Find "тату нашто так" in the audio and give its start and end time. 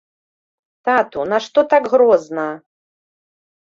0.87-1.83